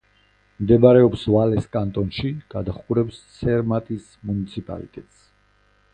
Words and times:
მდებარეობს 0.61 1.25
ვალეს 1.33 1.67
კანტონში; 1.75 2.31
გადაჰყურებს 2.55 3.21
ცერმატის 3.37 4.09
მუნიციპალიტეტს. 4.31 5.25